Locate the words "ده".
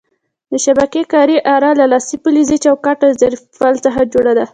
4.37-4.45